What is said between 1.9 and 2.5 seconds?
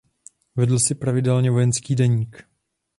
deník.